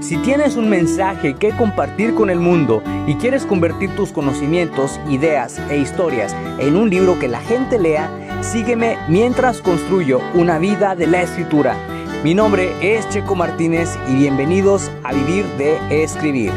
Si 0.00 0.18
tienes 0.18 0.56
un 0.56 0.68
mensaje 0.68 1.34
que 1.34 1.50
compartir 1.50 2.14
con 2.14 2.28
el 2.28 2.38
mundo 2.38 2.82
y 3.06 3.14
quieres 3.14 3.46
convertir 3.46 3.90
tus 3.96 4.12
conocimientos, 4.12 5.00
ideas 5.10 5.58
e 5.70 5.78
historias 5.78 6.36
en 6.58 6.76
un 6.76 6.90
libro 6.90 7.18
que 7.18 7.28
la 7.28 7.40
gente 7.40 7.78
lea, 7.78 8.42
sígueme 8.42 8.98
mientras 9.08 9.62
construyo 9.62 10.20
una 10.34 10.58
vida 10.58 10.94
de 10.94 11.06
la 11.06 11.22
escritura. 11.22 11.76
Mi 12.22 12.34
nombre 12.34 12.72
es 12.82 13.08
Checo 13.08 13.34
Martínez 13.34 13.90
y 14.08 14.16
bienvenidos 14.16 14.90
a 15.02 15.14
Vivir 15.14 15.46
de 15.56 15.78
Escribir. 16.02 16.52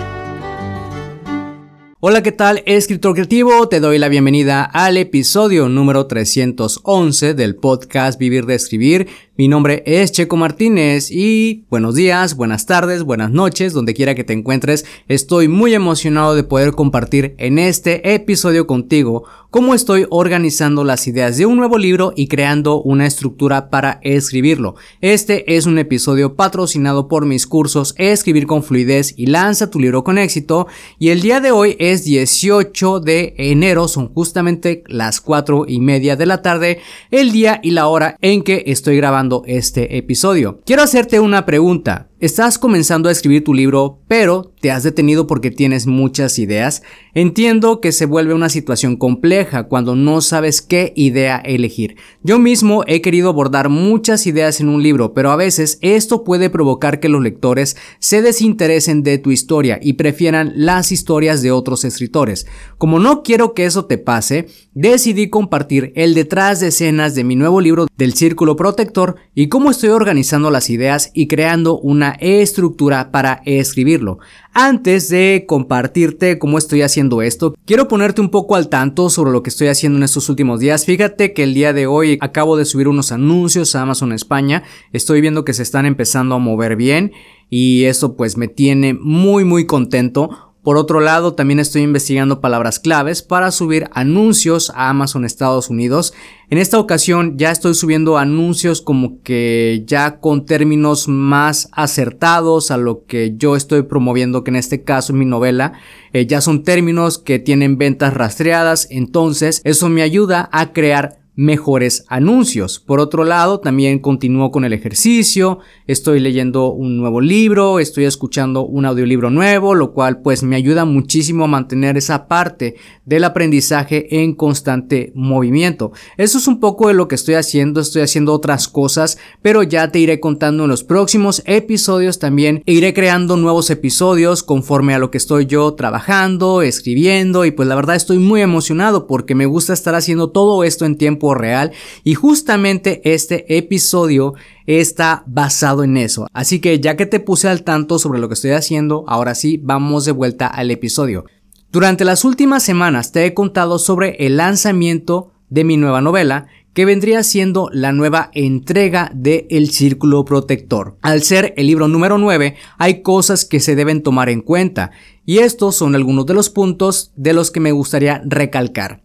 Hola, 2.02 2.24
¿qué 2.24 2.32
tal? 2.32 2.64
Escritor 2.66 3.14
creativo, 3.14 3.68
te 3.68 3.82
doy 3.82 4.00
la 4.00 4.08
bienvenida 4.08 4.64
al 4.64 4.96
episodio 4.96 5.68
número 5.68 6.08
311 6.08 7.34
del 7.34 7.58
podcast 7.58 8.18
Vivir 8.18 8.46
de 8.46 8.56
Escribir. 8.56 9.08
Mi 9.40 9.48
nombre 9.48 9.84
es 9.86 10.12
Checo 10.12 10.36
Martínez 10.36 11.10
y 11.12 11.64
buenos 11.70 11.96
días, 11.96 12.36
buenas 12.36 12.66
tardes, 12.66 13.04
buenas 13.04 13.32
noches, 13.32 13.72
donde 13.72 13.94
quiera 13.94 14.14
que 14.14 14.26
te 14.26 14.34
encuentres. 14.34 14.86
Estoy 15.08 15.48
muy 15.48 15.74
emocionado 15.74 16.36
de 16.36 16.44
poder 16.44 16.74
compartir 16.74 17.36
en 17.38 17.58
este 17.58 18.14
episodio 18.14 18.68
contigo 18.68 19.24
cómo 19.50 19.74
estoy 19.74 20.06
organizando 20.10 20.84
las 20.84 21.08
ideas 21.08 21.38
de 21.38 21.46
un 21.46 21.56
nuevo 21.56 21.78
libro 21.78 22.12
y 22.18 22.28
creando 22.28 22.82
una 22.82 23.06
estructura 23.08 23.70
para 23.70 24.02
escribirlo. 24.04 24.76
Este 25.00 25.56
es 25.56 25.66
un 25.66 25.80
episodio 25.80 26.36
patrocinado 26.36 27.08
por 27.08 27.26
mis 27.26 27.48
cursos 27.48 27.96
Escribir 27.98 28.46
con 28.46 28.62
fluidez 28.62 29.14
y 29.16 29.28
lanza 29.28 29.72
tu 29.72 29.80
libro 29.80 30.04
con 30.04 30.18
éxito 30.18 30.68
y 31.00 31.10
el 31.10 31.22
día 31.22 31.40
de 31.40 31.52
hoy 31.52 31.78
es 31.80 32.04
18 32.04 33.00
de 33.00 33.36
enero, 33.38 33.88
son 33.88 34.14
justamente 34.14 34.84
las 34.88 35.22
4 35.22 35.64
y 35.66 35.80
media 35.80 36.18
de 36.18 36.26
la 36.26 36.42
tarde, 36.42 36.82
el 37.10 37.32
día 37.32 37.62
y 37.64 37.72
la 37.72 37.88
hora 37.88 38.18
en 38.22 38.44
que 38.44 38.66
estoy 38.68 38.98
grabando 38.98 39.29
este 39.46 39.98
episodio. 39.98 40.62
Quiero 40.66 40.84
hacerte 40.84 41.20
una 41.20 41.46
pregunta. 41.46 42.09
Estás 42.22 42.58
comenzando 42.58 43.08
a 43.08 43.14
escribir 43.14 43.46
tu 43.46 43.54
libro, 43.54 44.02
pero 44.10 44.52
te 44.60 44.72
has 44.72 44.84
detenido 44.84 45.26
porque 45.26 45.52
tienes 45.52 45.88
muchas 45.88 46.38
ideas. 46.38 46.84
Entiendo 47.14 47.80
que 47.80 47.94
se 47.94 48.06
vuelve 48.06 48.34
una 48.34 48.50
situación 48.50 48.98
compleja 48.98 49.70
cuando 49.70 49.96
no 49.96 50.20
sabes 50.20 50.62
qué 50.62 50.92
idea 50.98 51.38
elegir. 51.38 51.96
Yo 52.22 52.38
mismo 52.38 52.84
he 52.88 53.02
querido 53.02 53.30
abordar 53.30 53.70
muchas 53.70 54.28
ideas 54.28 54.60
en 54.60 54.68
un 54.68 54.84
libro, 54.84 55.14
pero 55.14 55.32
a 55.32 55.38
veces 55.38 55.80
esto 55.82 56.26
puede 56.26 56.50
provocar 56.50 57.00
que 57.00 57.08
los 57.08 57.22
lectores 57.22 57.78
se 58.00 58.22
desinteresen 58.22 59.02
de 59.02 59.18
tu 59.18 59.32
historia 59.32 59.80
y 59.82 59.94
prefieran 59.94 60.52
las 60.58 60.92
historias 60.92 61.42
de 61.42 61.52
otros 61.52 61.86
escritores. 61.86 62.48
Como 62.78 63.00
no 63.00 63.24
quiero 63.24 63.54
que 63.54 63.64
eso 63.64 63.86
te 63.86 63.98
pase, 63.98 64.48
decidí 64.74 65.30
compartir 65.30 65.94
el 65.96 66.16
detrás 66.16 66.60
de 66.60 66.68
escenas 66.68 67.16
de 67.16 67.24
mi 67.24 67.38
nuevo 67.38 67.62
libro 67.62 67.88
del 67.98 68.14
Círculo 68.14 68.58
Protector 68.58 69.16
y 69.34 69.48
cómo 69.48 69.72
estoy 69.72 69.92
organizando 69.92 70.52
las 70.52 70.70
ideas 70.70 71.12
y 71.14 71.28
creando 71.28 71.80
una 71.80 72.09
estructura 72.20 73.12
para 73.12 73.42
escribirlo. 73.46 74.20
Antes 74.54 75.10
de 75.10 75.46
compartirte 75.48 76.40
cómo 76.40 76.58
estoy 76.58 76.82
haciendo 76.82 77.22
esto, 77.22 77.56
quiero 77.66 77.88
ponerte 77.88 78.22
un 78.22 78.30
poco 78.30 78.56
al 78.56 78.70
tanto 78.70 79.10
sobre 79.10 79.32
lo 79.32 79.44
que 79.44 79.50
estoy 79.50 79.68
haciendo 79.68 79.98
en 79.98 80.04
estos 80.04 80.30
últimos 80.30 80.60
días. 80.60 80.86
Fíjate 80.86 81.34
que 81.34 81.44
el 81.44 81.54
día 81.54 81.74
de 81.74 81.88
hoy 81.88 82.18
acabo 82.22 82.58
de 82.58 82.66
subir 82.66 82.88
unos 82.88 83.12
anuncios 83.12 83.76
a 83.76 83.82
Amazon 83.82 84.12
España. 84.12 84.64
Estoy 84.92 85.22
viendo 85.22 85.46
que 85.46 85.54
se 85.54 85.64
están 85.64 85.86
empezando 85.86 86.36
a 86.36 86.40
mover 86.40 86.76
bien 86.76 87.12
y 87.50 87.86
eso 87.86 88.16
pues 88.16 88.38
me 88.38 88.48
tiene 88.48 88.94
muy 88.94 89.44
muy 89.44 89.66
contento 89.66 90.49
por 90.62 90.76
otro 90.76 91.00
lado, 91.00 91.36
también 91.36 91.60
estoy 91.60 91.84
investigando 91.84 92.42
palabras 92.42 92.80
claves 92.80 93.22
para 93.22 93.50
subir 93.52 93.90
anuncios 93.94 94.70
a 94.76 94.90
Amazon 94.90 95.24
Estados 95.24 95.70
Unidos. 95.70 96.14
En 96.50 96.58
esta 96.58 96.80
ocasión 96.80 97.38
ya 97.38 97.52
estoy 97.52 97.76
subiendo 97.76 98.18
anuncios 98.18 98.82
como 98.82 99.22
que 99.22 99.84
ya 99.86 100.20
con 100.20 100.46
términos 100.46 101.08
más 101.08 101.70
acertados 101.72 102.72
a 102.72 102.78
lo 102.78 103.06
que 103.06 103.36
yo 103.38 103.56
estoy 103.56 103.84
promoviendo, 103.84 104.44
que 104.44 104.50
en 104.50 104.58
este 104.58 104.84
caso 104.84 105.14
en 105.14 105.20
mi 105.20 105.26
novela 105.26 105.74
eh, 106.12 106.26
ya 106.26 106.42
son 106.42 106.64
términos 106.64 107.20
que 107.20 107.40
tienen 107.40 107.78
ventas 107.78 108.14
rastreadas. 108.14 108.88
Entonces 108.90 109.62
eso 109.64 109.88
me 109.88 110.02
ayuda 110.02 110.50
a 110.52 110.74
crear 110.74 111.19
mejores 111.40 112.04
anuncios. 112.10 112.82
Por 112.82 113.00
otro 113.00 113.24
lado, 113.24 113.62
también 113.62 114.00
continúo 114.00 114.52
con 114.52 114.66
el 114.66 114.74
ejercicio, 114.74 115.60
estoy 115.88 116.20
leyendo 116.20 116.74
un 116.74 116.98
nuevo 116.98 117.22
libro, 117.22 117.80
estoy 117.80 118.04
escuchando 118.04 118.66
un 118.66 118.86
audiolibro 118.86 119.30
nuevo, 119.30 119.74
lo 119.74 119.94
cual 119.94 120.22
pues 120.22 120.44
me 120.44 120.58
ayuda 120.58 120.84
muchísimo 120.84 121.46
a 121.46 121.48
mantener 121.48 121.96
esa 121.96 122.28
parte 122.28 122.76
del 123.06 123.24
aprendizaje 123.24 124.22
en 124.22 124.36
constante 124.36 125.14
movimiento. 125.16 125.94
Eso 126.18 126.40
es 126.40 126.46
un 126.46 126.60
poco 126.60 126.90
de 126.90 126.94
lo 126.94 127.08
que 127.08 127.16
estoy 127.16 127.36
haciendo, 127.36 127.80
estoy 127.80 128.02
haciendo 128.02 128.34
otras 128.34 128.68
cosas, 128.68 129.18
pero 129.42 129.64
ya 129.64 129.94
te 129.94 130.00
iré 130.00 130.20
contando 130.20 130.64
en 130.64 130.70
los 130.70 130.84
próximos 130.84 131.42
episodios 131.46 132.20
también 132.20 132.64
e 132.66 132.74
iré 132.74 132.94
creando 132.94 133.38
nuevos 133.38 133.70
episodios 133.70 134.44
conforme 134.44 134.94
a 134.94 135.00
lo 135.00 135.10
que 135.10 135.18
estoy 135.18 135.46
yo 135.46 135.74
trabajando, 135.74 136.64
escribiendo 136.64 137.46
y 137.46 137.52
pues 137.52 137.70
la 137.70 137.76
verdad 137.76 137.96
estoy 137.96 138.20
muy 138.20 138.42
emocionado 138.42 139.08
porque 139.08 139.36
me 139.36 139.46
gusta 139.46 139.72
estar 139.72 139.96
haciendo 139.96 140.32
todo 140.32 140.66
esto 140.66 140.84
en 140.86 140.98
real 141.36 141.72
y 142.04 142.14
justamente 142.14 143.02
este 143.04 143.58
episodio 143.58 144.34
está 144.66 145.24
basado 145.28 145.84
en 145.84 145.98
eso. 145.98 146.28
Así 146.34 146.60
que 146.60 146.80
ya 146.80 146.96
que 146.96 147.06
te 147.06 147.20
puse 147.20 147.48
al 147.48 147.64
tanto 147.64 148.00
sobre 148.00 148.20
lo 148.20 148.28
que 148.28 148.36
estoy 148.36 148.52
haciendo, 148.52 149.04
ahora 149.08 149.36
sí, 149.36 149.60
vamos 149.62 150.06
de 150.06 150.12
vuelta 150.12 150.48
al 150.48 150.72
episodio. 150.72 151.26
Durante 151.72 152.06
las 152.06 152.26
últimas 152.26 152.64
semanas 152.64 153.12
te 153.12 153.26
he 153.26 153.34
contado 153.34 153.78
sobre 153.78 154.16
el 154.26 154.38
lanzamiento 154.38 155.32
de 155.50 155.64
mi 155.64 155.78
nueva 155.78 156.02
novela, 156.02 156.48
que 156.74 156.86
vendría 156.86 157.24
siendo 157.24 157.70
la 157.74 157.92
nueva 157.92 158.30
entrega 158.34 159.12
de 159.14 159.48
El 159.50 159.70
Círculo 159.72 160.24
Protector. 160.24 160.98
Al 161.02 161.24
ser 161.24 161.54
el 161.58 161.68
libro 161.68 161.88
número 161.88 162.18
9, 162.18 162.56
hay 162.78 163.02
cosas 163.02 163.44
que 163.46 163.60
se 163.60 163.76
deben 163.76 164.04
tomar 164.04 164.30
en 164.30 164.42
cuenta, 164.42 164.92
y 165.26 165.40
estos 165.40 165.76
son 165.76 165.96
algunos 165.96 166.26
de 166.26 166.34
los 166.34 166.50
puntos 166.50 167.12
de 167.16 167.34
los 167.34 167.52
que 167.52 167.60
me 167.60 167.72
gustaría 167.72 168.22
recalcar. 168.26 169.04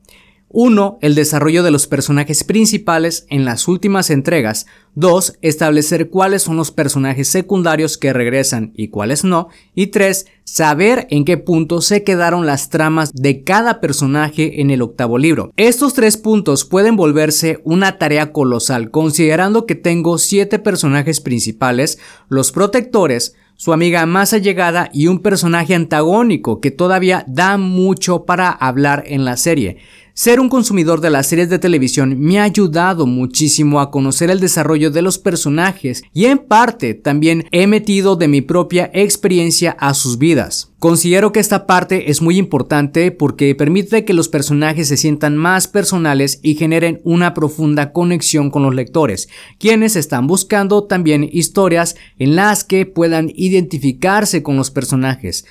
1. 0.57 0.99
El 1.03 1.17
desarrollo 1.17 1.65
de 1.65 1.73
los 1.73 1.89
personajes 1.89 2.45
principales 2.45 3.27
en 3.29 3.45
las 3.45 3.67
últimas 3.67 4.09
entregas. 4.09 4.67
2. 4.95 5.39
Establecer 5.43 6.11
cuáles 6.11 6.43
son 6.43 6.57
los 6.57 6.71
personajes 6.71 7.27
secundarios 7.27 7.99
que 7.99 8.13
regresan 8.13 8.73
y 8.77 8.87
cuáles 8.87 9.25
no. 9.25 9.49
Y 9.75 9.89
3. 9.89 10.27
Saber 10.45 11.09
en 11.11 11.25
qué 11.25 11.39
punto 11.39 11.81
se 11.81 12.05
quedaron 12.05 12.47
las 12.47 12.71
tramas 12.71 13.13
de 13.13 13.43
cada 13.43 13.81
personaje 13.81 14.61
en 14.61 14.71
el 14.71 14.83
octavo 14.83 15.19
libro. 15.19 15.51
Estos 15.57 15.93
tres 15.93 16.17
puntos 16.17 16.65
pueden 16.65 16.95
volverse 16.95 17.61
una 17.65 17.99
tarea 17.99 18.31
colosal 18.31 18.93
considerando 18.93 19.67
que 19.67 19.75
tengo 19.75 20.19
7 20.19 20.61
personajes 20.61 21.21
principales, 21.21 21.99
los 22.29 22.53
protectores, 22.53 23.35
su 23.57 23.73
amiga 23.73 24.05
más 24.07 24.33
allegada 24.33 24.91
y 24.93 25.07
un 25.07 25.21
personaje 25.21 25.75
antagónico 25.75 26.61
que 26.61 26.71
todavía 26.71 27.25
da 27.27 27.57
mucho 27.57 28.25
para 28.25 28.51
hablar 28.51 29.05
en 29.07 29.25
la 29.25 29.37
serie. 29.37 29.79
Ser 30.17 30.39
un 30.39 30.49
consumidor 30.49 31.01
de 31.01 31.11
las 31.11 31.27
series 31.27 31.51
de 31.51 31.59
televisión 31.59 32.21
me 32.21 32.39
ha 32.39 32.45
ayudado 32.45 33.05
muchísimo 33.05 33.81
a 33.81 33.91
conocer 33.91 34.31
el 34.31 34.39
desarrollo 34.39 34.93
de 34.93 35.03
los 35.03 35.19
personajes 35.19 36.05
y 36.13 36.27
en 36.27 36.39
parte 36.39 36.95
también 36.95 37.49
he 37.51 37.67
metido 37.67 38.15
de 38.15 38.29
mi 38.29 38.41
propia 38.41 38.89
experiencia 38.95 39.73
a 39.73 39.93
sus 39.93 40.17
vidas. 40.17 40.71
Considero 40.79 41.33
que 41.33 41.41
esta 41.41 41.67
parte 41.67 42.13
es 42.13 42.23
muy 42.23 42.39
importante 42.39 43.11
porque 43.11 43.57
permite 43.57 44.05
que 44.05 44.15
los 44.15 44.29
personajes 44.29 44.87
se 44.87 44.97
sientan 44.97 45.37
más 45.37 45.67
personales 45.67 46.39
y 46.45 46.55
generen 46.55 47.01
una 47.03 47.35
profunda 47.35 47.91
conexión 47.91 48.51
con 48.51 48.63
los 48.63 48.75
lectores, 48.75 49.29
quienes 49.59 49.97
están 49.97 50.29
buscando 50.29 50.85
también 50.85 51.29
historias 51.33 51.97
en 52.21 52.37
las 52.37 52.63
que 52.63 52.87
puedan 52.87 53.33
identificarse 53.35 54.45
con 54.45 54.57
los 54.57 54.71
personajes. 54.71 55.45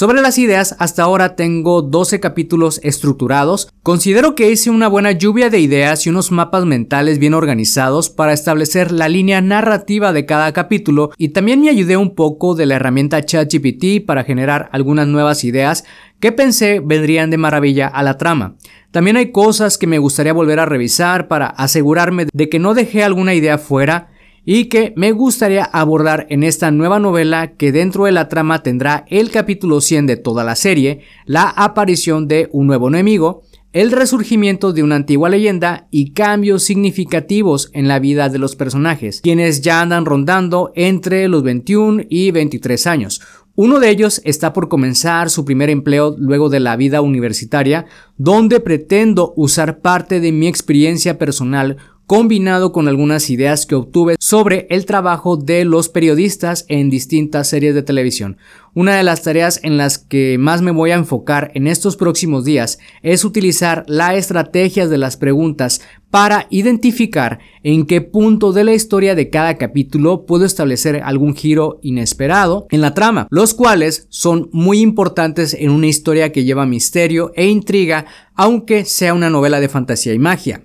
Sobre 0.00 0.22
las 0.22 0.38
ideas, 0.38 0.76
hasta 0.78 1.02
ahora 1.02 1.36
tengo 1.36 1.82
12 1.82 2.20
capítulos 2.20 2.80
estructurados. 2.82 3.70
Considero 3.82 4.34
que 4.34 4.50
hice 4.50 4.70
una 4.70 4.88
buena 4.88 5.12
lluvia 5.12 5.50
de 5.50 5.60
ideas 5.60 6.06
y 6.06 6.08
unos 6.08 6.32
mapas 6.32 6.64
mentales 6.64 7.18
bien 7.18 7.34
organizados 7.34 8.08
para 8.08 8.32
establecer 8.32 8.92
la 8.92 9.10
línea 9.10 9.42
narrativa 9.42 10.14
de 10.14 10.24
cada 10.24 10.54
capítulo 10.54 11.10
y 11.18 11.34
también 11.34 11.60
me 11.60 11.68
ayudé 11.68 11.98
un 11.98 12.14
poco 12.14 12.54
de 12.54 12.64
la 12.64 12.76
herramienta 12.76 13.22
ChatGPT 13.22 14.06
para 14.06 14.24
generar 14.24 14.70
algunas 14.72 15.06
nuevas 15.06 15.44
ideas 15.44 15.84
que 16.18 16.32
pensé 16.32 16.80
vendrían 16.80 17.28
de 17.28 17.36
maravilla 17.36 17.86
a 17.86 18.02
la 18.02 18.16
trama. 18.16 18.56
También 18.92 19.18
hay 19.18 19.32
cosas 19.32 19.76
que 19.76 19.86
me 19.86 19.98
gustaría 19.98 20.32
volver 20.32 20.60
a 20.60 20.66
revisar 20.66 21.28
para 21.28 21.48
asegurarme 21.48 22.26
de 22.32 22.48
que 22.48 22.58
no 22.58 22.72
dejé 22.72 23.04
alguna 23.04 23.34
idea 23.34 23.58
fuera 23.58 24.08
y 24.44 24.66
que 24.66 24.92
me 24.96 25.12
gustaría 25.12 25.64
abordar 25.64 26.26
en 26.30 26.42
esta 26.42 26.70
nueva 26.70 26.98
novela 26.98 27.52
que 27.52 27.72
dentro 27.72 28.04
de 28.04 28.12
la 28.12 28.28
trama 28.28 28.62
tendrá 28.62 29.04
el 29.08 29.30
capítulo 29.30 29.80
100 29.80 30.06
de 30.06 30.16
toda 30.16 30.44
la 30.44 30.56
serie, 30.56 31.00
la 31.26 31.48
aparición 31.48 32.28
de 32.28 32.48
un 32.52 32.66
nuevo 32.66 32.88
enemigo, 32.88 33.42
el 33.72 33.92
resurgimiento 33.92 34.72
de 34.72 34.82
una 34.82 34.96
antigua 34.96 35.28
leyenda 35.28 35.86
y 35.92 36.12
cambios 36.12 36.64
significativos 36.64 37.70
en 37.72 37.86
la 37.86 38.00
vida 38.00 38.28
de 38.28 38.38
los 38.38 38.56
personajes, 38.56 39.20
quienes 39.20 39.60
ya 39.60 39.80
andan 39.80 40.06
rondando 40.06 40.72
entre 40.74 41.28
los 41.28 41.44
21 41.44 42.02
y 42.08 42.32
23 42.32 42.86
años. 42.88 43.20
Uno 43.54 43.78
de 43.78 43.90
ellos 43.90 44.22
está 44.24 44.52
por 44.52 44.68
comenzar 44.68 45.28
su 45.30 45.44
primer 45.44 45.70
empleo 45.70 46.16
luego 46.18 46.48
de 46.48 46.60
la 46.60 46.76
vida 46.76 47.00
universitaria, 47.00 47.86
donde 48.16 48.58
pretendo 48.58 49.34
usar 49.36 49.80
parte 49.80 50.18
de 50.18 50.32
mi 50.32 50.48
experiencia 50.48 51.18
personal 51.18 51.76
combinado 52.10 52.72
con 52.72 52.88
algunas 52.88 53.30
ideas 53.30 53.66
que 53.66 53.76
obtuve 53.76 54.16
sobre 54.18 54.66
el 54.70 54.84
trabajo 54.84 55.36
de 55.36 55.64
los 55.64 55.88
periodistas 55.88 56.64
en 56.66 56.90
distintas 56.90 57.46
series 57.46 57.72
de 57.72 57.84
televisión. 57.84 58.36
Una 58.74 58.96
de 58.96 59.04
las 59.04 59.22
tareas 59.22 59.60
en 59.62 59.76
las 59.76 59.98
que 59.98 60.36
más 60.36 60.60
me 60.60 60.72
voy 60.72 60.90
a 60.90 60.96
enfocar 60.96 61.52
en 61.54 61.68
estos 61.68 61.94
próximos 61.94 62.44
días 62.44 62.80
es 63.02 63.24
utilizar 63.24 63.84
las 63.86 64.16
estrategias 64.16 64.90
de 64.90 64.98
las 64.98 65.16
preguntas 65.16 65.82
para 66.10 66.48
identificar 66.50 67.38
en 67.62 67.86
qué 67.86 68.00
punto 68.00 68.52
de 68.52 68.64
la 68.64 68.74
historia 68.74 69.14
de 69.14 69.30
cada 69.30 69.56
capítulo 69.56 70.26
puedo 70.26 70.44
establecer 70.44 71.02
algún 71.04 71.36
giro 71.36 71.78
inesperado 71.80 72.66
en 72.70 72.80
la 72.80 72.92
trama, 72.92 73.28
los 73.30 73.54
cuales 73.54 74.08
son 74.08 74.48
muy 74.50 74.80
importantes 74.80 75.54
en 75.54 75.70
una 75.70 75.86
historia 75.86 76.32
que 76.32 76.42
lleva 76.42 76.66
misterio 76.66 77.30
e 77.36 77.46
intriga, 77.46 78.06
aunque 78.34 78.84
sea 78.84 79.14
una 79.14 79.30
novela 79.30 79.60
de 79.60 79.68
fantasía 79.68 80.12
y 80.12 80.18
magia. 80.18 80.64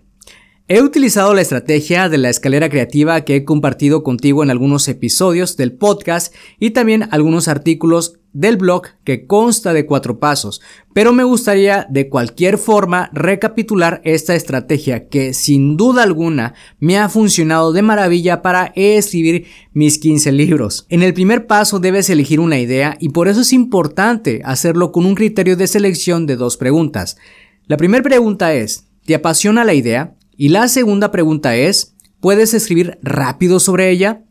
He 0.67 0.81
utilizado 0.81 1.35
la 1.35 1.41
estrategia 1.41 2.09
de 2.09 2.17
la 2.17 2.31
escalera 2.31 2.69
creativa 2.69 3.21
que 3.21 3.35
he 3.35 3.45
compartido 3.45 4.01
contigo 4.01 4.41
en 4.41 4.50
algunos 4.50 4.88
episodios 4.88 5.57
del 5.57 5.73
podcast 5.73 6.33
y 6.59 6.71
también 6.71 7.07
algunos 7.12 7.47
artículos 7.47 8.17
del 8.33 8.57
blog 8.57 8.88
que 9.03 9.27
consta 9.27 9.73
de 9.73 9.85
cuatro 9.85 10.17
pasos, 10.19 10.62
pero 10.91 11.13
me 11.13 11.23
gustaría 11.23 11.85
de 11.91 12.09
cualquier 12.09 12.57
forma 12.57 13.12
recapitular 13.13 14.01
esta 14.03 14.33
estrategia 14.33 15.07
que 15.07 15.35
sin 15.35 15.77
duda 15.77 16.01
alguna 16.01 16.56
me 16.79 16.97
ha 16.97 17.09
funcionado 17.09 17.71
de 17.71 17.83
maravilla 17.83 18.41
para 18.41 18.73
escribir 18.75 19.45
mis 19.71 20.00
15 20.00 20.31
libros. 20.31 20.88
En 20.89 21.03
el 21.03 21.13
primer 21.13 21.45
paso 21.45 21.79
debes 21.79 22.09
elegir 22.09 22.39
una 22.39 22.57
idea 22.57 22.97
y 23.00 23.09
por 23.09 23.27
eso 23.27 23.41
es 23.41 23.53
importante 23.53 24.41
hacerlo 24.44 24.91
con 24.91 25.06
un 25.06 25.13
criterio 25.13 25.56
de 25.57 25.67
selección 25.67 26.25
de 26.25 26.38
dos 26.38 26.57
preguntas. 26.57 27.17
La 27.67 27.77
primera 27.77 28.01
pregunta 28.01 28.56
es, 28.56 28.88
¿te 29.06 29.13
apasiona 29.13 29.63
la 29.63 29.75
idea? 29.75 30.15
Y 30.38 30.50
la 30.50 30.68
segunda 30.68 31.12
pregunta 31.12 31.56
es, 31.56 31.96
¿puedes 32.20 32.54
escribir 32.54 32.98
rápido 33.02 33.60
sobre 33.60 33.90
ella? 33.90 34.22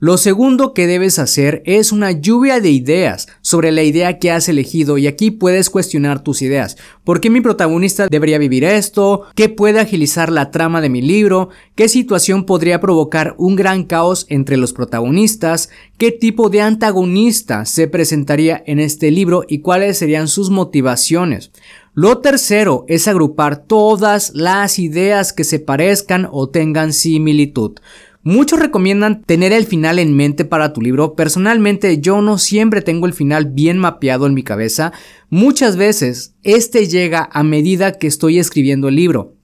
Lo 0.00 0.18
segundo 0.18 0.74
que 0.74 0.86
debes 0.86 1.18
hacer 1.18 1.62
es 1.64 1.90
una 1.90 2.10
lluvia 2.10 2.60
de 2.60 2.70
ideas 2.70 3.28
sobre 3.40 3.72
la 3.72 3.84
idea 3.84 4.18
que 4.18 4.30
has 4.30 4.48
elegido 4.50 4.98
y 4.98 5.06
aquí 5.06 5.30
puedes 5.30 5.70
cuestionar 5.70 6.22
tus 6.22 6.42
ideas. 6.42 6.76
¿Por 7.04 7.20
qué 7.20 7.30
mi 7.30 7.40
protagonista 7.40 8.08
debería 8.08 8.36
vivir 8.36 8.64
esto? 8.64 9.22
¿Qué 9.34 9.48
puede 9.48 9.80
agilizar 9.80 10.30
la 10.30 10.50
trama 10.50 10.82
de 10.82 10.90
mi 10.90 11.00
libro? 11.00 11.48
¿Qué 11.74 11.88
situación 11.88 12.44
podría 12.44 12.80
provocar 12.80 13.34
un 13.38 13.56
gran 13.56 13.84
caos 13.84 14.26
entre 14.28 14.58
los 14.58 14.74
protagonistas? 14.74 15.70
¿Qué 15.96 16.10
tipo 16.10 16.50
de 16.50 16.60
antagonista 16.60 17.64
se 17.64 17.86
presentaría 17.88 18.62
en 18.66 18.80
este 18.80 19.10
libro 19.10 19.44
y 19.48 19.60
cuáles 19.60 19.96
serían 19.96 20.28
sus 20.28 20.50
motivaciones? 20.50 21.50
Lo 21.96 22.18
tercero 22.18 22.84
es 22.88 23.06
agrupar 23.06 23.66
todas 23.66 24.32
las 24.34 24.80
ideas 24.80 25.32
que 25.32 25.44
se 25.44 25.60
parezcan 25.60 26.28
o 26.32 26.48
tengan 26.48 26.92
similitud. 26.92 27.78
Muchos 28.24 28.58
recomiendan 28.58 29.22
tener 29.22 29.52
el 29.52 29.64
final 29.64 30.00
en 30.00 30.16
mente 30.16 30.44
para 30.44 30.72
tu 30.72 30.80
libro. 30.80 31.14
Personalmente 31.14 32.00
yo 32.00 32.20
no 32.20 32.38
siempre 32.38 32.82
tengo 32.82 33.06
el 33.06 33.12
final 33.12 33.46
bien 33.46 33.78
mapeado 33.78 34.26
en 34.26 34.34
mi 34.34 34.42
cabeza. 34.42 34.92
Muchas 35.30 35.76
veces 35.76 36.34
este 36.42 36.88
llega 36.88 37.28
a 37.32 37.44
medida 37.44 37.92
que 37.92 38.08
estoy 38.08 38.40
escribiendo 38.40 38.88
el 38.88 38.96
libro. 38.96 39.34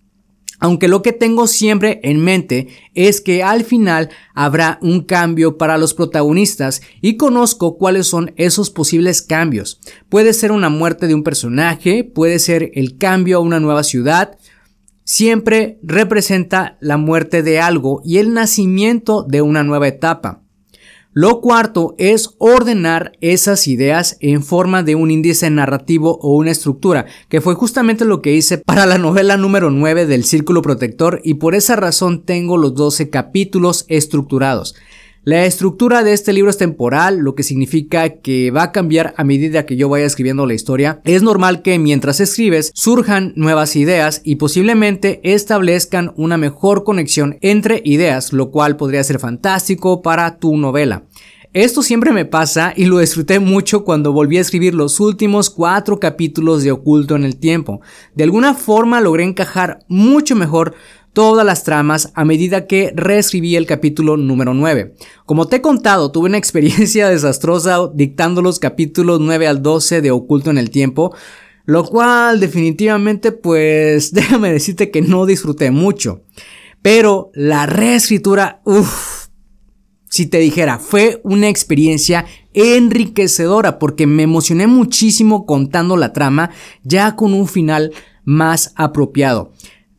Aunque 0.61 0.89
lo 0.89 1.01
que 1.03 1.13
tengo 1.13 1.47
siempre 1.47 2.01
en 2.05 2.23
mente 2.23 2.69
es 2.95 3.21
que 3.23 3.43
al 3.43 3.65
final 3.65 4.11
habrá 4.35 4.79
un 4.83 5.03
cambio 5.03 5.57
para 5.57 5.79
los 5.79 5.95
protagonistas 5.95 6.83
y 7.01 7.17
conozco 7.17 7.79
cuáles 7.79 8.07
son 8.07 8.33
esos 8.37 8.71
posibles 8.71 9.23
cambios. 9.23 9.81
Puede 10.11 10.35
ser 10.35 10.53
una 10.53 10.69
muerte 10.69 11.07
de 11.07 11.15
un 11.15 11.25
personaje, 11.25 12.05
puede 12.05 12.39
ser 12.39 12.71
el 12.75 12.99
cambio 12.99 13.39
a 13.39 13.41
una 13.41 13.59
nueva 13.59 13.83
ciudad, 13.83 14.37
siempre 15.05 15.79
representa 15.83 16.77
la 16.81 16.99
muerte 16.99 17.43
de 17.43 17.59
algo 17.59 18.03
y 18.05 18.19
el 18.19 18.35
nacimiento 18.35 19.25
de 19.27 19.43
una 19.43 19.63
nueva 19.63 19.89
etapa. 19.89 20.40
Lo 21.13 21.41
cuarto 21.41 21.97
es 21.99 22.37
ordenar 22.39 23.19
esas 23.21 23.67
ideas 23.67 24.17
en 24.21 24.45
forma 24.45 24.85
de 24.85 24.95
un 24.95 25.11
índice 25.11 25.51
narrativo 25.51 26.21
o 26.23 26.37
una 26.37 26.53
estructura, 26.53 27.07
que 27.29 27.41
fue 27.41 27.57
justamente 27.57 28.05
lo 28.05 28.23
que 28.23 28.33
hice 28.33 28.59
para 28.59 28.87
la 28.87 28.97
novela 28.97 29.37
número 29.37 29.73
9 29.73 30.07
del 30.07 30.23
Círculo 30.23 30.63
Protector 30.63 31.21
y 31.25 31.35
por 31.35 31.57
esa 31.57 31.75
razón 31.75 32.23
tengo 32.23 32.57
los 32.57 32.77
12 32.77 33.11
capítulos 33.11 33.87
estructurados. 33.89 34.77
La 35.23 35.45
estructura 35.45 36.03
de 36.03 36.15
este 36.15 36.33
libro 36.33 36.49
es 36.49 36.57
temporal, 36.57 37.19
lo 37.19 37.35
que 37.35 37.43
significa 37.43 38.09
que 38.09 38.51
va 38.51 38.63
a 38.63 38.73
cambiar 38.73 39.13
a 39.19 39.25
medida 39.25 39.67
que 39.67 39.77
yo 39.77 39.91
vaya 39.91 40.07
escribiendo 40.07 40.47
la 40.47 40.55
historia. 40.55 41.03
Es 41.05 41.23
normal 41.23 41.61
que 41.61 41.79
mientras 41.79 42.21
escribes 42.21 42.73
surjan 42.75 43.35
nuevas 43.37 43.77
ideas 43.77 44.23
y 44.25 44.37
posiblemente 44.37 45.21
establezcan 45.23 46.15
una 46.17 46.39
mejor 46.39 46.85
conexión 46.85 47.37
entre 47.43 47.83
ideas, 47.85 48.33
lo 48.33 48.51
cual 48.51 48.79
podría 48.79 49.05
ser 49.05 49.19
fantástico 49.19 50.01
para 50.01 50.39
tu 50.39 50.57
novela. 50.57 51.05
Esto 51.53 51.83
siempre 51.83 52.13
me 52.13 52.25
pasa 52.25 52.73
y 52.77 52.85
lo 52.85 53.01
disfruté 53.01 53.41
mucho 53.41 53.83
cuando 53.83 54.13
volví 54.13 54.39
a 54.39 54.41
escribir 54.41 54.73
los 54.73 55.01
últimos 55.01 55.51
cuatro 55.51 55.99
capítulos 55.99 56.63
de 56.63 56.71
Oculto 56.71 57.17
en 57.17 57.25
el 57.25 57.39
Tiempo. 57.39 57.81
De 58.15 58.23
alguna 58.23 58.55
forma 58.55 59.01
logré 59.01 59.25
encajar 59.25 59.81
mucho 59.89 60.37
mejor 60.37 60.77
todas 61.13 61.45
las 61.45 61.65
tramas 61.65 62.13
a 62.15 62.25
medida 62.25 62.67
que 62.67 62.93
reescribí 62.95 63.57
el 63.57 63.67
capítulo 63.67 64.17
número 64.17 64.55
9. 64.55 64.95
Como 65.27 65.49
te 65.49 65.57
he 65.57 65.61
contado, 65.61 66.13
tuve 66.13 66.29
una 66.29 66.39
experiencia 66.39 67.09
desastrosa 67.11 67.91
dictando 67.95 68.43
los 68.43 68.59
capítulos 68.59 69.21
9 69.21 69.47
al 69.47 69.63
12 69.63 70.01
de 70.01 70.11
Oculto 70.11 70.51
en 70.51 70.59
el 70.59 70.71
Tiempo, 70.71 71.15
lo 71.65 71.85
cual 71.85 72.41
definitivamente 72.41 73.33
pues 73.33 74.13
déjame 74.13 74.53
decirte 74.53 74.91
que 74.91 75.03
no 75.03 75.27
disfruté 75.27 75.71
mucho. 75.71 76.23
Pero 76.83 77.31
la 77.35 77.67
reescritura, 77.67 78.63
uff, 78.65 79.27
si 80.09 80.27
te 80.27 80.39
dijera, 80.39 80.79
fue 80.79 81.21
una 81.25 81.49
experiencia 81.49 82.25
enriquecedora 82.53 83.79
porque 83.79 84.07
me 84.07 84.25
emocioné 84.25 84.67
muchísimo 84.67 85.47
contando 85.47 85.97
la 85.97 86.13
trama 86.13 86.51
ya 86.83 87.15
con 87.17 87.33
un 87.33 87.47
final 87.47 87.93
más 88.25 88.73
apropiado. 88.77 89.53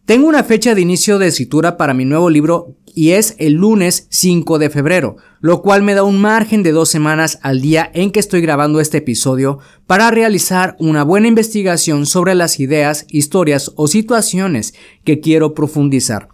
Tengo 0.05 0.27
una 0.27 0.43
fecha 0.43 0.73
de 0.73 0.81
inicio 0.81 1.19
de 1.19 1.27
escritura 1.27 1.77
para 1.77 1.93
mi 1.93 2.05
nuevo 2.05 2.29
libro 2.31 2.75
y 2.93 3.11
es 3.11 3.35
el 3.37 3.53
lunes 3.53 4.07
5 4.09 4.57
de 4.57 4.71
febrero, 4.71 5.17
lo 5.41 5.61
cual 5.61 5.83
me 5.83 5.93
da 5.93 6.03
un 6.03 6.19
margen 6.19 6.63
de 6.63 6.71
dos 6.71 6.89
semanas 6.89 7.37
al 7.43 7.61
día 7.61 7.89
en 7.93 8.11
que 8.11 8.19
estoy 8.19 8.41
grabando 8.41 8.79
este 8.79 8.97
episodio 8.97 9.59
para 9.85 10.09
realizar 10.09 10.75
una 10.79 11.03
buena 11.03 11.27
investigación 11.27 12.07
sobre 12.07 12.33
las 12.33 12.59
ideas, 12.59 13.05
historias 13.09 13.71
o 13.75 13.87
situaciones 13.87 14.73
que 15.03 15.19
quiero 15.19 15.53
profundizar. 15.53 16.29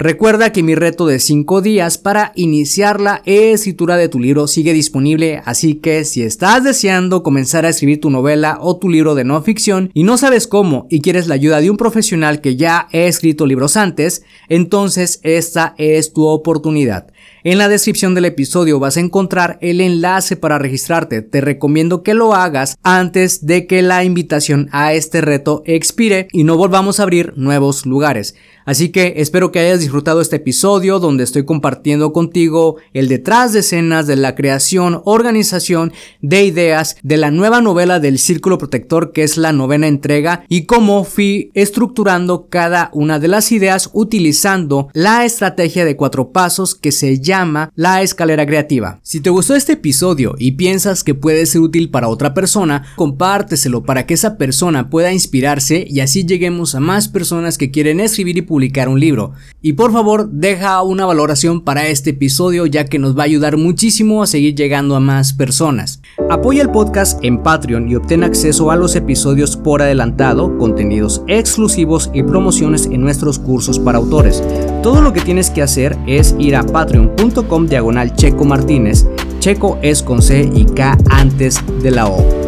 Recuerda 0.00 0.52
que 0.52 0.62
mi 0.62 0.76
reto 0.76 1.06
de 1.06 1.18
5 1.18 1.60
días 1.60 1.98
para 1.98 2.30
iniciar 2.36 3.00
la 3.00 3.20
escritura 3.24 3.96
de 3.96 4.08
tu 4.08 4.20
libro 4.20 4.46
sigue 4.46 4.72
disponible, 4.72 5.42
así 5.44 5.74
que 5.74 6.04
si 6.04 6.22
estás 6.22 6.62
deseando 6.62 7.24
comenzar 7.24 7.66
a 7.66 7.70
escribir 7.70 8.00
tu 8.00 8.08
novela 8.08 8.58
o 8.60 8.76
tu 8.76 8.88
libro 8.88 9.16
de 9.16 9.24
no 9.24 9.42
ficción 9.42 9.90
y 9.94 10.04
no 10.04 10.16
sabes 10.16 10.46
cómo 10.46 10.86
y 10.88 11.00
quieres 11.00 11.26
la 11.26 11.34
ayuda 11.34 11.60
de 11.60 11.70
un 11.70 11.76
profesional 11.76 12.40
que 12.40 12.54
ya 12.54 12.86
ha 12.92 12.96
escrito 12.96 13.44
libros 13.44 13.76
antes, 13.76 14.22
entonces 14.48 15.18
esta 15.24 15.74
es 15.78 16.12
tu 16.12 16.26
oportunidad. 16.26 17.08
En 17.42 17.58
la 17.58 17.68
descripción 17.68 18.14
del 18.14 18.26
episodio 18.26 18.78
vas 18.78 18.96
a 18.96 19.00
encontrar 19.00 19.58
el 19.62 19.80
enlace 19.80 20.36
para 20.36 20.58
registrarte. 20.58 21.22
Te 21.22 21.40
recomiendo 21.40 22.02
que 22.02 22.14
lo 22.14 22.34
hagas 22.34 22.76
antes 22.82 23.46
de 23.46 23.66
que 23.66 23.82
la 23.82 24.04
invitación 24.04 24.68
a 24.70 24.92
este 24.92 25.20
reto 25.20 25.62
expire 25.64 26.28
y 26.32 26.44
no 26.44 26.56
volvamos 26.56 27.00
a 27.00 27.04
abrir 27.04 27.32
nuevos 27.36 27.86
lugares. 27.86 28.34
Así 28.68 28.90
que 28.90 29.14
espero 29.16 29.50
que 29.50 29.60
hayas 29.60 29.80
disfrutado 29.80 30.20
este 30.20 30.36
episodio 30.36 30.98
donde 30.98 31.24
estoy 31.24 31.46
compartiendo 31.46 32.12
contigo 32.12 32.76
el 32.92 33.08
detrás 33.08 33.54
de 33.54 33.60
escenas 33.60 34.06
de 34.06 34.16
la 34.16 34.34
creación, 34.34 35.00
organización 35.06 35.94
de 36.20 36.44
ideas 36.44 36.96
de 37.02 37.16
la 37.16 37.30
nueva 37.30 37.62
novela 37.62 37.98
del 37.98 38.18
Círculo 38.18 38.58
Protector 38.58 39.12
que 39.12 39.22
es 39.22 39.38
la 39.38 39.54
novena 39.54 39.86
entrega 39.86 40.44
y 40.50 40.66
cómo 40.66 41.04
fui 41.04 41.50
estructurando 41.54 42.48
cada 42.50 42.90
una 42.92 43.18
de 43.18 43.28
las 43.28 43.52
ideas 43.52 43.88
utilizando 43.94 44.90
la 44.92 45.24
estrategia 45.24 45.86
de 45.86 45.96
cuatro 45.96 46.30
pasos 46.32 46.74
que 46.74 46.92
se 46.92 47.20
llama 47.20 47.72
la 47.74 48.02
escalera 48.02 48.44
creativa. 48.44 49.00
Si 49.02 49.20
te 49.20 49.30
gustó 49.30 49.54
este 49.54 49.72
episodio 49.72 50.34
y 50.38 50.52
piensas 50.52 51.04
que 51.04 51.14
puede 51.14 51.46
ser 51.46 51.62
útil 51.62 51.88
para 51.88 52.08
otra 52.08 52.34
persona, 52.34 52.84
compárteselo 52.96 53.82
para 53.84 54.04
que 54.04 54.12
esa 54.12 54.36
persona 54.36 54.90
pueda 54.90 55.10
inspirarse 55.10 55.86
y 55.88 56.00
así 56.00 56.26
lleguemos 56.26 56.74
a 56.74 56.80
más 56.80 57.08
personas 57.08 57.56
que 57.56 57.70
quieren 57.70 58.00
escribir 58.00 58.36
y 58.36 58.42
publicar 58.42 58.57
publicar 58.58 58.88
un 58.88 58.98
libro. 58.98 59.34
Y 59.62 59.74
por 59.74 59.92
favor, 59.92 60.28
deja 60.30 60.82
una 60.82 61.06
valoración 61.06 61.60
para 61.60 61.86
este 61.86 62.10
episodio 62.10 62.66
ya 62.66 62.86
que 62.86 62.98
nos 62.98 63.16
va 63.16 63.22
a 63.22 63.26
ayudar 63.26 63.56
muchísimo 63.56 64.20
a 64.20 64.26
seguir 64.26 64.56
llegando 64.56 64.96
a 64.96 65.00
más 65.00 65.32
personas. 65.32 66.02
Apoya 66.28 66.62
el 66.62 66.70
podcast 66.70 67.22
en 67.22 67.40
Patreon 67.40 67.88
y 67.88 67.94
obtén 67.94 68.24
acceso 68.24 68.72
a 68.72 68.76
los 68.76 68.96
episodios 68.96 69.56
por 69.56 69.80
adelantado, 69.80 70.58
contenidos 70.58 71.22
exclusivos 71.28 72.10
y 72.12 72.24
promociones 72.24 72.86
en 72.86 73.00
nuestros 73.00 73.38
cursos 73.38 73.78
para 73.78 73.98
autores. 73.98 74.42
Todo 74.82 75.00
lo 75.00 75.12
que 75.12 75.20
tienes 75.20 75.50
que 75.50 75.62
hacer 75.62 75.96
es 76.08 76.34
ir 76.40 76.56
a 76.56 76.64
patreon.com 76.64 77.66
diagonal 77.68 78.12
checo 78.16 78.44
martínez. 78.44 79.06
Checo 79.38 79.78
es 79.82 80.02
con 80.02 80.20
C 80.20 80.50
y 80.52 80.64
K 80.64 80.98
antes 81.10 81.62
de 81.80 81.92
la 81.92 82.08
O. 82.08 82.47